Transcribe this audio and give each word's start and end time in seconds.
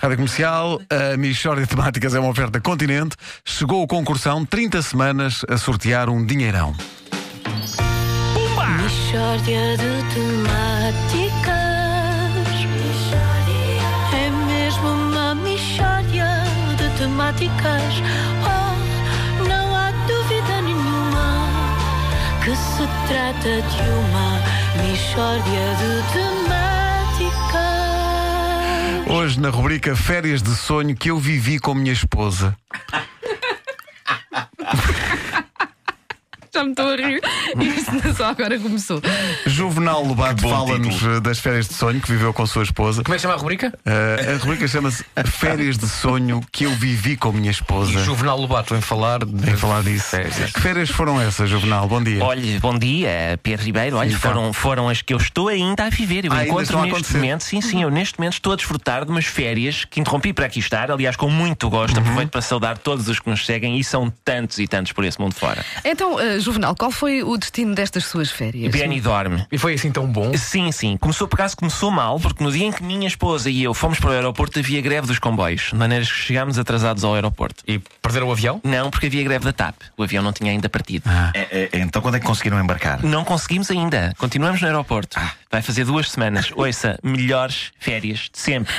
Rádio 0.00 0.16
Comercial, 0.16 0.80
a 0.88 1.14
Michórdia 1.18 1.66
de 1.66 1.70
Temáticas 1.70 2.14
é 2.14 2.20
uma 2.20 2.30
oferta 2.30 2.58
continente. 2.58 3.16
Chegou 3.44 3.82
o 3.82 3.86
concursão, 3.86 4.46
30 4.46 4.80
semanas 4.80 5.44
a 5.46 5.58
sortear 5.58 6.08
um 6.08 6.24
dinheirão. 6.24 6.74
Mishória 8.78 9.76
de 9.76 10.14
temáticas. 10.14 11.50
É 14.14 14.30
mesmo 14.46 14.88
uma 14.88 15.34
mishória 15.34 16.44
de 16.78 16.98
temáticas. 16.98 17.92
Oh, 18.42 19.46
não 19.46 19.76
há 19.76 19.90
dúvida 20.06 20.62
nenhuma 20.62 21.46
Que 22.42 22.56
se 22.56 22.88
trata 23.06 23.60
de 23.60 23.82
uma 23.90 24.40
mishória 24.82 25.74
de 25.76 26.12
temáticas 26.14 26.69
Hoje, 29.08 29.40
na 29.40 29.50
rubrica 29.50 29.96
Férias 29.96 30.42
de 30.42 30.54
Sonho 30.54 30.94
que 30.94 31.10
eu 31.10 31.18
vivi 31.18 31.58
com 31.58 31.74
minha 31.74 31.92
esposa. 31.92 32.56
Já 36.52 36.64
me 36.64 36.70
estou 36.70 36.88
a 36.88 36.96
rir. 36.96 37.20
Isto 37.60 38.14
só 38.16 38.26
agora 38.26 38.58
começou. 38.58 39.00
Juvenal 39.46 40.04
Lobato 40.04 40.48
fala-nos 40.48 41.02
eh, 41.02 41.20
das 41.20 41.38
férias 41.38 41.68
de 41.68 41.74
sonho 41.74 42.00
que 42.00 42.10
viveu 42.10 42.32
com 42.32 42.42
a 42.42 42.46
sua 42.46 42.62
esposa. 42.64 43.02
Como 43.04 43.14
é 43.14 43.16
que 43.18 43.22
chama 43.22 43.34
a 43.34 43.36
rubrica? 43.36 43.72
Eh, 43.84 44.34
a 44.34 44.38
rubrica 44.42 44.66
chama-se 44.66 45.04
Férias 45.26 45.78
de 45.78 45.88
Sonho 45.88 46.40
que 46.50 46.64
eu 46.64 46.70
vivi 46.72 47.16
com 47.16 47.30
minha 47.32 47.50
esposa. 47.50 47.92
Juvenal 48.04 48.38
Lobato 48.40 48.74
em 48.74 48.80
falar 48.80 49.24
de... 49.24 49.50
Em 49.50 49.56
falar 49.56 49.82
disso. 49.82 50.16
Que 50.54 50.60
férias 50.60 50.90
foram 50.90 51.20
essas, 51.20 51.48
Juvenal? 51.48 51.86
Bom 51.86 52.02
dia. 52.02 52.22
Olha, 52.24 52.58
bom 52.60 52.76
dia, 52.76 53.38
Pedro 53.42 53.64
Ribeiro. 53.66 53.96
Olha, 53.96 54.08
Então. 54.08 54.20
foram, 54.20 54.52
foram 54.52 54.88
as 54.88 55.02
que 55.02 55.14
eu 55.14 55.18
estou 55.18 55.48
ainda 55.48 55.84
a 55.84 55.90
viver. 55.90 56.24
Eu 56.24 56.32
Ah, 56.32 56.44
encontro 56.44 56.80
neste 56.82 57.14
momento, 57.14 57.42
sim, 57.44 57.60
sim, 57.60 57.82
eu 57.82 57.90
neste 57.90 58.18
momento 58.18 58.34
estou 58.34 58.52
a 58.52 58.56
desfrutar 58.56 59.04
de 59.04 59.10
umas 59.10 59.24
férias 59.26 59.84
que 59.84 60.00
interrompi 60.00 60.32
para 60.32 60.46
aqui 60.46 60.58
estar, 60.58 60.90
aliás, 60.90 61.14
com 61.16 61.30
muito 61.30 61.70
gosto. 61.70 61.94
Uhum. 61.96 62.02
Aproveito 62.02 62.30
para 62.30 62.40
saudar 62.42 62.76
todos 62.78 63.08
os 63.08 63.20
que 63.20 63.30
nos 63.30 63.46
seguem 63.46 63.78
e 63.78 63.84
são 63.84 64.12
tantos 64.24 64.58
e 64.58 64.66
tantos 64.66 64.92
por 64.92 65.04
esse 65.04 65.20
mundo 65.20 65.34
fora. 65.34 65.64
Então, 65.84 66.18
eh, 66.18 66.39
Juvenal, 66.40 66.74
qual 66.74 66.90
foi 66.90 67.22
o 67.22 67.36
destino 67.36 67.74
destas 67.74 68.04
suas 68.06 68.30
férias? 68.30 68.72
Benny 68.72 69.00
dorme. 69.00 69.46
E 69.50 69.58
foi 69.58 69.74
assim 69.74 69.90
tão 69.90 70.06
bom? 70.06 70.36
Sim, 70.36 70.72
sim. 70.72 70.96
Começou, 70.96 71.28
por 71.28 71.36
acaso, 71.36 71.56
começou 71.56 71.90
mal, 71.90 72.18
porque 72.18 72.42
no 72.42 72.50
dia 72.50 72.64
em 72.66 72.72
que 72.72 72.82
minha 72.82 73.06
esposa 73.06 73.50
e 73.50 73.62
eu 73.62 73.74
fomos 73.74 73.98
para 74.00 74.10
o 74.10 74.12
aeroporto 74.12 74.58
havia 74.58 74.80
greve 74.80 75.06
dos 75.06 75.18
comboios, 75.18 75.68
de 75.70 75.74
maneiras 75.76 76.10
que 76.10 76.18
chegámos 76.18 76.58
atrasados 76.58 77.04
ao 77.04 77.14
aeroporto. 77.14 77.62
E 77.66 77.78
perderam 78.02 78.28
o 78.28 78.32
avião? 78.32 78.60
Não, 78.64 78.90
porque 78.90 79.06
havia 79.06 79.22
greve 79.22 79.44
da 79.44 79.52
TAP. 79.52 79.76
O 79.96 80.02
avião 80.02 80.22
não 80.22 80.32
tinha 80.32 80.50
ainda 80.50 80.68
partido. 80.68 81.04
É, 81.34 81.68
é, 81.72 81.78
então 81.80 82.00
quando 82.02 82.16
é 82.16 82.20
que 82.20 82.26
conseguiram 82.26 82.58
embarcar? 82.60 83.02
Não 83.04 83.24
conseguimos 83.24 83.70
ainda. 83.70 84.14
Continuamos 84.18 84.60
no 84.60 84.66
aeroporto. 84.66 85.18
Vai 85.50 85.62
fazer 85.62 85.84
duas 85.84 86.10
semanas. 86.10 86.50
Ouça, 86.56 86.98
melhores 87.02 87.72
férias 87.78 88.28
de 88.32 88.38
sempre. 88.38 88.74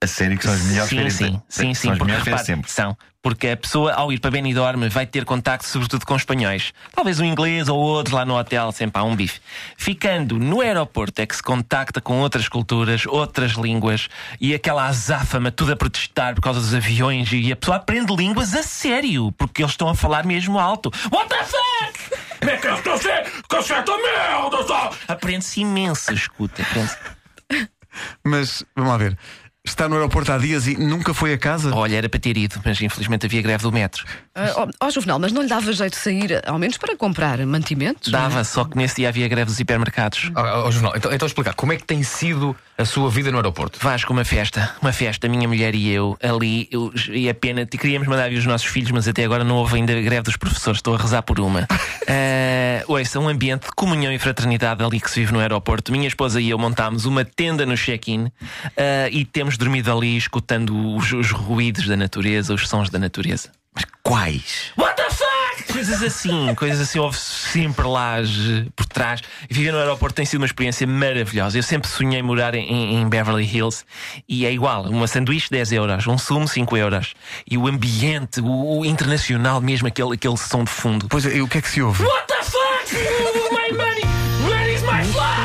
A 0.00 0.06
sério 0.06 0.38
que 0.38 0.44
são 0.44 0.52
as 0.54 0.62
melhores 0.62 0.88
sim, 0.90 0.96
férias 0.96 1.14
sim, 1.14 1.24
de- 1.32 1.40
sim, 1.48 1.74
sim, 1.74 1.74
São 1.74 1.92
as 1.92 1.98
porque 1.98 2.04
melhores 2.04 2.24
férias 2.24 2.40
repare, 2.42 2.46
sempre. 2.46 2.70
são. 2.70 2.96
Porque 3.28 3.48
a 3.48 3.56
pessoa, 3.58 3.92
ao 3.92 4.10
ir 4.10 4.20
para 4.20 4.30
Benidorm, 4.30 4.88
vai 4.88 5.04
ter 5.04 5.26
contacto 5.26 5.68
sobretudo 5.68 6.06
com 6.06 6.16
espanhóis. 6.16 6.72
Talvez 6.94 7.20
um 7.20 7.24
inglês 7.26 7.68
ou 7.68 7.78
outro 7.78 8.16
lá 8.16 8.24
no 8.24 8.38
hotel, 8.38 8.72
sempre 8.72 8.98
há 8.98 9.04
um 9.04 9.14
bife. 9.14 9.38
Ficando 9.76 10.38
no 10.38 10.62
aeroporto 10.62 11.20
é 11.20 11.26
que 11.26 11.36
se 11.36 11.42
contacta 11.42 12.00
com 12.00 12.20
outras 12.20 12.48
culturas, 12.48 13.04
outras 13.04 13.52
línguas 13.52 14.08
e 14.40 14.54
aquela 14.54 14.86
azáfama 14.86 15.50
tudo 15.50 15.72
a 15.72 15.76
protestar 15.76 16.34
por 16.34 16.40
causa 16.40 16.58
dos 16.58 16.72
aviões 16.72 17.30
e 17.30 17.52
a 17.52 17.56
pessoa 17.56 17.76
aprende 17.76 18.16
línguas 18.16 18.54
a 18.54 18.62
sério, 18.62 19.30
porque 19.32 19.60
eles 19.60 19.72
estão 19.72 19.90
a 19.90 19.94
falar 19.94 20.24
mesmo 20.24 20.58
alto. 20.58 20.90
What 21.12 21.28
the 21.28 21.44
fuck? 21.44 22.22
Como 22.38 22.50
é 22.50 22.56
que 22.56 22.66
eu 22.66 22.74
estou 22.76 22.94
a 22.94 22.96
ser? 22.96 23.30
Conserta 23.46 23.92
merda! 23.94 24.66
só! 24.66 24.90
Aprende-se 25.06 25.60
imenso, 25.60 26.14
escuta. 26.14 26.62
Aprende 26.62 26.96
Mas, 28.24 28.64
vamos 28.74 28.90
lá 28.90 28.96
ver. 28.96 29.18
Está 29.64 29.88
no 29.88 29.96
aeroporto 29.96 30.32
há 30.32 30.38
dias 30.38 30.66
e 30.66 30.76
nunca 30.76 31.12
foi 31.12 31.32
a 31.32 31.38
casa? 31.38 31.74
Olha, 31.74 31.96
era 31.96 32.08
para 32.08 32.18
ter 32.18 32.36
ido, 32.36 32.60
mas 32.64 32.80
infelizmente 32.80 33.26
havia 33.26 33.42
greve 33.42 33.62
do 33.62 33.72
metro. 33.72 34.04
Ah, 34.34 34.52
Ó 34.56 34.68
ó, 34.80 34.90
Juvenal, 34.90 35.18
mas 35.18 35.30
não 35.30 35.42
lhe 35.42 35.48
dava 35.48 35.72
jeito 35.72 35.92
de 35.92 35.98
sair, 35.98 36.42
ao 36.46 36.58
menos 36.58 36.78
para 36.78 36.96
comprar 36.96 37.38
mantimentos? 37.44 38.10
Dava, 38.10 38.42
só 38.44 38.64
que 38.64 38.76
nesse 38.76 38.96
dia 38.96 39.08
havia 39.08 39.28
greve 39.28 39.50
dos 39.50 39.60
hipermercados. 39.60 40.30
Ó, 40.34 40.66
ó, 40.66 40.70
Juvenal, 40.70 40.94
então, 40.96 41.12
então 41.12 41.26
explicar, 41.26 41.54
como 41.54 41.72
é 41.72 41.76
que 41.76 41.84
tem 41.84 42.02
sido 42.02 42.56
a 42.78 42.84
sua 42.84 43.10
vida 43.10 43.30
no 43.30 43.38
aeroporto? 43.38 43.78
Vasco, 43.82 44.12
uma 44.12 44.24
festa, 44.24 44.74
uma 44.80 44.92
festa, 44.92 45.28
minha 45.28 45.48
mulher 45.48 45.74
e 45.74 45.90
eu 45.90 46.16
ali, 46.22 46.68
eu, 46.70 46.92
e 47.10 47.28
a 47.28 47.34
pena, 47.34 47.66
te- 47.66 47.76
queríamos 47.76 48.06
mandar 48.06 48.30
vir 48.30 48.38
os 48.38 48.46
nossos 48.46 48.68
filhos, 48.68 48.92
mas 48.92 49.08
até 49.08 49.24
agora 49.24 49.42
não 49.42 49.56
houve 49.56 49.76
ainda 49.76 49.92
greve 50.00 50.22
dos 50.22 50.36
professores, 50.36 50.78
estou 50.78 50.94
a 50.94 50.98
rezar 50.98 51.22
por 51.22 51.40
uma. 51.40 51.62
Uh, 51.62 52.84
ouça, 52.92 53.18
um 53.18 53.28
ambiente 53.28 53.64
de 53.64 53.72
comunhão 53.74 54.12
e 54.12 54.18
fraternidade 54.18 54.82
ali 54.82 55.00
que 55.00 55.10
se 55.10 55.20
vive 55.20 55.32
no 55.32 55.40
aeroporto. 55.40 55.90
Minha 55.90 56.06
esposa 56.06 56.40
e 56.40 56.50
eu 56.50 56.58
montámos 56.58 57.04
uma 57.04 57.24
tenda 57.24 57.66
no 57.66 57.76
check-in 57.76 58.30
ah, 58.76 59.08
e 59.10 59.24
temos 59.24 59.58
dormido 59.58 59.92
ali 59.92 60.16
escutando 60.16 60.94
os, 60.94 61.12
os 61.12 61.30
ruídos 61.32 61.86
da 61.86 61.96
natureza, 61.96 62.54
os 62.54 62.68
sons 62.68 62.88
da 62.90 62.98
natureza. 62.98 63.50
Quais? 64.02 64.72
What 64.76 64.87
the 64.87 64.87
fuck? 64.87 64.87
Coisas 65.72 66.02
assim, 66.02 66.54
coisas 66.54 66.80
assim, 66.80 66.98
houve 66.98 67.16
sempre 67.16 67.86
laje 67.86 68.66
por 68.74 68.86
trás. 68.86 69.20
E 69.48 69.54
viver 69.54 69.72
no 69.72 69.78
aeroporto 69.78 70.14
tem 70.14 70.24
sido 70.24 70.40
uma 70.40 70.46
experiência 70.46 70.86
maravilhosa. 70.86 71.58
Eu 71.58 71.62
sempre 71.62 71.88
sonhei 71.88 72.22
morar 72.22 72.54
em, 72.54 72.96
em 72.96 73.08
Beverly 73.08 73.44
Hills 73.44 73.84
e 74.28 74.46
é 74.46 74.52
igual: 74.52 74.84
uma 74.84 75.06
sanduíche 75.06 75.50
10 75.50 75.72
euros, 75.72 76.06
um 76.06 76.18
sumo 76.18 76.48
5 76.48 76.76
euros. 76.76 77.14
E 77.48 77.56
o 77.58 77.66
ambiente, 77.66 78.40
o, 78.40 78.78
o 78.78 78.84
internacional 78.84 79.60
mesmo, 79.60 79.88
aquele, 79.88 80.14
aquele 80.14 80.36
som 80.36 80.64
de 80.64 80.70
fundo. 80.70 81.06
Pois 81.08 81.26
é, 81.26 81.36
e 81.36 81.42
o 81.42 81.48
que 81.48 81.58
é 81.58 81.62
que 81.62 81.68
se 81.68 81.82
ouve? 81.82 82.02
What 82.02 82.26
the 82.26 82.42
fuck? 82.42 82.94
My 83.52 83.76
money! 83.76 84.02
Where 84.48 84.72
is 84.72 84.82
my 84.82 85.04
flight? 85.12 85.38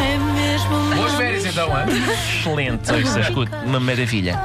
É 0.00 0.18
mesmo 0.18 0.94
Boas 0.94 1.14
férias 1.14 1.44
então, 1.44 1.68
hein? 1.68 1.86
Excelente, 2.12 2.92
ouça, 2.92 3.20
escute, 3.20 3.52
uma 3.64 3.80
maravilha. 3.80 4.38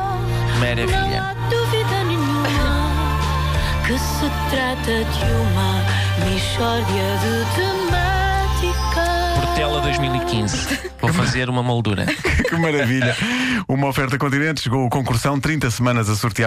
Não 0.60 0.68
Maravilha. 0.68 1.22
há 1.22 1.34
dúvida 1.50 2.04
nenhuma 2.06 3.20
Que 3.86 3.98
se 4.00 4.30
trata 4.50 5.04
de 5.04 5.26
uma 5.32 6.30
mishória 6.30 7.08
de 7.22 7.46
temáticas 7.56 9.18
Portela 9.46 9.82
2015. 9.82 10.80
Vou 11.00 11.14
fazer 11.14 11.50
uma 11.50 11.62
moldura. 11.62 12.06
Que 12.48 12.56
maravilha! 12.56 13.14
Uma 13.68 13.88
oferta 13.88 14.18
continente, 14.18 14.62
chegou 14.62 14.86
o 14.86 14.90
concursão, 14.90 15.38
30 15.38 15.70
semanas 15.70 16.10
a 16.10 16.16
sortear 16.16 16.46